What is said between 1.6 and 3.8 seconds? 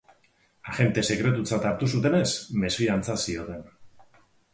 hartu zutenez, mesfidantza zioten.